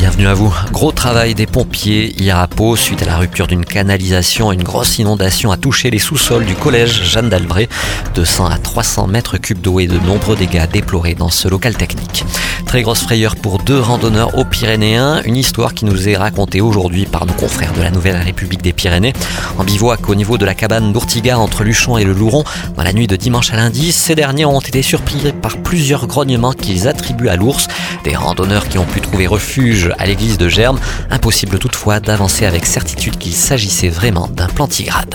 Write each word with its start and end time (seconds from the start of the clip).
Bienvenue 0.00 0.28
à 0.28 0.32
vous. 0.32 0.50
Gros 0.72 0.92
travail 0.92 1.34
des 1.34 1.44
pompiers 1.44 2.14
hier 2.18 2.38
à 2.38 2.46
Pau 2.46 2.74
suite 2.74 3.02
à 3.02 3.04
la 3.04 3.18
rupture 3.18 3.46
d'une 3.46 3.66
canalisation. 3.66 4.50
Une 4.50 4.62
grosse 4.62 4.98
inondation 4.98 5.52
a 5.52 5.58
touché 5.58 5.90
les 5.90 5.98
sous-sols 5.98 6.46
du 6.46 6.54
collège 6.54 7.02
Jeanne 7.04 7.28
d'Albret. 7.28 7.68
De 8.14 8.24
100 8.24 8.46
à 8.46 8.56
300 8.56 9.08
mètres 9.08 9.36
cubes 9.36 9.60
d'eau 9.60 9.78
et 9.78 9.86
de 9.86 9.98
nombreux 9.98 10.36
dégâts 10.36 10.66
déplorés 10.72 11.14
dans 11.14 11.28
ce 11.28 11.48
local 11.48 11.76
technique. 11.76 12.24
Très 12.64 12.80
grosse 12.80 13.02
frayeur 13.02 13.36
pour 13.36 13.58
deux 13.58 13.78
randonneurs 13.78 14.38
aux 14.38 14.44
Pyrénéens. 14.46 15.20
Une 15.26 15.36
histoire 15.36 15.74
qui 15.74 15.84
nous 15.84 16.08
est 16.08 16.16
racontée 16.16 16.62
aujourd'hui 16.62 17.04
par 17.04 17.26
nos 17.26 17.34
confrères 17.34 17.74
de 17.74 17.82
la 17.82 17.90
Nouvelle 17.90 18.16
République 18.16 18.62
des 18.62 18.72
Pyrénées. 18.72 19.12
En 19.58 19.64
bivouac 19.64 20.08
au 20.08 20.14
niveau 20.14 20.38
de 20.38 20.46
la 20.46 20.54
cabane 20.54 20.94
d'Ourtiga 20.94 21.38
entre 21.38 21.62
Luchon 21.62 21.98
et 21.98 22.04
le 22.04 22.14
Louron, 22.14 22.44
dans 22.74 22.84
la 22.84 22.94
nuit 22.94 23.06
de 23.06 23.16
dimanche 23.16 23.52
à 23.52 23.56
lundi, 23.56 23.92
ces 23.92 24.14
derniers 24.14 24.46
ont 24.46 24.60
été 24.60 24.80
surpris 24.80 25.30
par 25.42 25.58
plusieurs 25.58 26.06
grognements 26.06 26.54
qu'ils 26.54 26.88
attribuent 26.88 27.28
à 27.28 27.36
l'ours. 27.36 27.68
Des 28.04 28.16
randonneurs 28.16 28.66
qui 28.66 28.78
ont 28.78 28.86
pu 28.86 29.02
trouver 29.02 29.26
refuge 29.26 29.89
à 29.98 30.06
l'église 30.06 30.38
de 30.38 30.48
Germe. 30.48 30.78
Impossible 31.10 31.58
toutefois 31.58 32.00
d'avancer 32.00 32.46
avec 32.46 32.66
certitude 32.66 33.18
qu'il 33.18 33.32
s'agissait 33.32 33.88
vraiment 33.88 34.28
d'un 34.28 34.46
plantigrade. 34.46 35.14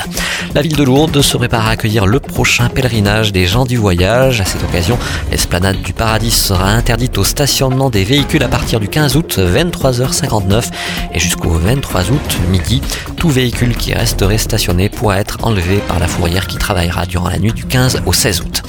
La 0.54 0.62
ville 0.62 0.76
de 0.76 0.84
Lourdes 0.84 1.22
se 1.22 1.38
prépare 1.38 1.68
à 1.68 1.72
accueillir 1.72 2.06
le 2.06 2.20
prochain 2.20 2.70
pèlerinage 2.70 3.32
des 3.32 3.46
gens 3.46 3.66
du 3.66 3.78
voyage. 3.78 4.42
À 4.42 4.46
cette 4.46 4.64
occasion, 4.64 4.98
l'esplanade 5.32 5.82
du 5.82 5.94
paradis 5.94 6.32
sera 6.32 6.70
interdite 6.70 7.18
au 7.18 7.24
stationnement 7.24 7.90
des 7.90 8.04
véhicules 8.04 8.44
à 8.44 8.48
partir 8.48 8.80
du 8.80 8.88
15 8.88 9.16
août 9.16 9.40
23h59 9.40 10.66
et 11.14 11.20
jusqu'au 11.20 11.52
23 11.52 12.12
août 12.12 12.38
midi. 12.50 12.82
Tout 13.18 13.30
véhicule 13.30 13.76
qui 13.76 13.94
resterait 13.94 14.38
stationné 14.38 14.90
pourra 14.90 15.20
être 15.20 15.38
enlevé 15.44 15.78
par 15.88 16.00
la 16.00 16.08
fourrière 16.08 16.48
qui 16.48 16.58
travaillera 16.58 17.06
durant 17.06 17.30
la 17.30 17.40
nuit 17.40 17.54
du 17.54 17.66
15 17.66 18.02
au 18.06 18.14
16 18.14 18.42
août. 18.42 18.64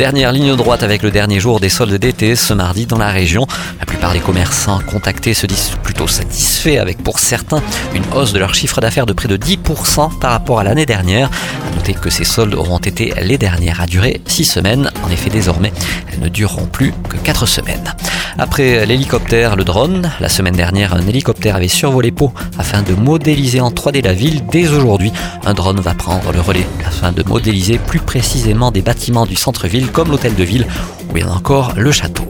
Dernière 0.00 0.32
ligne 0.32 0.56
droite 0.56 0.82
avec 0.82 1.02
le 1.02 1.10
dernier 1.10 1.40
jour 1.40 1.60
des 1.60 1.68
soldes 1.68 1.92
d'été 1.92 2.34
ce 2.34 2.54
mardi 2.54 2.86
dans 2.86 2.96
la 2.96 3.10
région. 3.10 3.46
La 3.80 3.84
plupart 3.84 4.14
des 4.14 4.20
commerçants 4.20 4.80
contactés 4.80 5.34
se 5.34 5.44
disent 5.44 5.72
plutôt 5.82 6.08
satisfaits 6.08 6.78
avec 6.78 7.04
pour 7.04 7.18
certains 7.18 7.62
une 7.94 8.04
hausse 8.14 8.32
de 8.32 8.38
leur 8.38 8.54
chiffre 8.54 8.80
d'affaires 8.80 9.04
de 9.04 9.12
près 9.12 9.28
de 9.28 9.36
10% 9.36 10.18
par 10.18 10.30
rapport 10.30 10.58
à 10.58 10.64
l'année 10.64 10.86
dernière. 10.86 11.28
À 11.70 11.76
noter 11.76 11.92
que 11.92 12.08
ces 12.08 12.24
soldes 12.24 12.54
auront 12.54 12.78
été 12.78 13.12
les 13.20 13.36
dernières 13.36 13.82
à 13.82 13.84
durer 13.84 14.22
6 14.24 14.44
semaines. 14.46 14.90
En 15.04 15.10
effet, 15.10 15.28
désormais, 15.28 15.70
elles 16.10 16.20
ne 16.20 16.30
dureront 16.30 16.64
plus 16.64 16.94
que 17.10 17.18
4 17.18 17.44
semaines. 17.44 17.94
Après 18.38 18.86
l'hélicoptère, 18.86 19.56
le 19.56 19.64
drone, 19.64 20.10
la 20.20 20.28
semaine 20.28 20.54
dernière, 20.54 20.94
un 20.94 21.06
hélicoptère 21.06 21.56
avait 21.56 21.68
survolé 21.68 22.10
Pau 22.10 22.32
afin 22.58 22.82
de 22.82 22.94
modéliser 22.94 23.60
en 23.60 23.70
3D 23.70 24.04
la 24.04 24.12
ville. 24.12 24.44
Dès 24.50 24.68
aujourd'hui, 24.68 25.12
un 25.44 25.54
drone 25.54 25.80
va 25.80 25.94
prendre 25.94 26.32
le 26.32 26.40
relais 26.40 26.66
afin 26.86 27.12
de 27.12 27.22
modéliser 27.22 27.78
plus 27.78 28.00
précisément 28.00 28.70
des 28.70 28.82
bâtiments 28.82 29.26
du 29.26 29.36
centre-ville 29.36 29.90
comme 29.90 30.10
l'hôtel 30.10 30.34
de 30.34 30.44
ville 30.44 30.66
ou 31.08 31.12
bien 31.12 31.28
encore 31.28 31.72
le 31.76 31.92
château. 31.92 32.24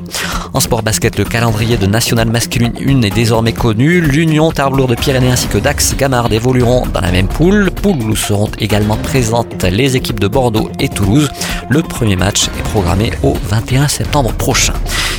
En 0.52 0.58
sport 0.58 0.82
basket, 0.82 1.16
le 1.16 1.24
calendrier 1.24 1.76
de 1.76 1.86
National 1.86 2.28
Masculine 2.28 2.72
1 2.84 3.02
est 3.02 3.14
désormais 3.14 3.52
connu. 3.52 4.00
L'Union 4.00 4.50
Tarbes 4.50 4.88
de 4.88 4.94
Pyrénées 4.96 5.30
ainsi 5.30 5.46
que 5.46 5.58
Dax 5.58 5.96
Gamard 5.96 6.32
évolueront 6.32 6.86
dans 6.92 7.00
la 7.00 7.12
même 7.12 7.28
poule. 7.28 7.70
Poule 7.70 8.02
où 8.02 8.16
seront 8.16 8.50
également 8.58 8.96
présentes 8.96 9.62
les 9.62 9.96
équipes 9.96 10.18
de 10.18 10.26
Bordeaux 10.26 10.70
et 10.80 10.88
Toulouse. 10.88 11.30
Le 11.68 11.82
premier 11.82 12.16
match 12.16 12.48
est 12.58 12.62
programmé 12.62 13.12
au 13.22 13.36
21 13.48 13.86
septembre 13.86 14.32
prochain. 14.32 14.74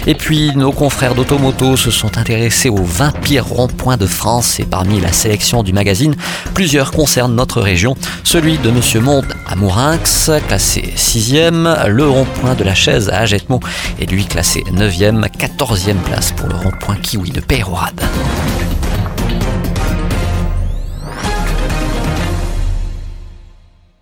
Et 0.07 0.15
puis, 0.15 0.51
nos 0.55 0.71
confrères 0.71 1.13
d'Automoto 1.13 1.77
se 1.77 1.91
sont 1.91 2.17
intéressés 2.17 2.69
aux 2.69 2.83
20 2.83 3.11
pires 3.21 3.45
ronds-points 3.45 3.97
de 3.97 4.07
France 4.07 4.59
et 4.59 4.65
parmi 4.65 4.99
la 4.99 5.11
sélection 5.11 5.61
du 5.63 5.73
magazine, 5.73 6.15
plusieurs 6.53 6.91
concernent 6.91 7.35
notre 7.35 7.61
région. 7.61 7.95
Celui 8.23 8.57
de 8.57 8.71
Monsieur 8.71 8.99
Monde 8.99 9.33
à 9.47 9.55
Mourinx, 9.55 10.31
classé 10.47 10.93
6e, 10.95 11.87
le 11.87 12.07
rond-point 12.07 12.55
de 12.55 12.63
la 12.63 12.73
chaise 12.73 13.09
à 13.09 13.19
Agetmo 13.19 13.59
est 13.99 14.09
lui 14.09 14.25
classé 14.25 14.63
9e, 14.71 15.27
14e 15.29 15.97
place 16.05 16.31
pour 16.31 16.47
le 16.47 16.55
rond-point 16.55 16.95
Kiwi 16.95 17.31
de 17.31 17.41
Peyrorade. 17.41 18.01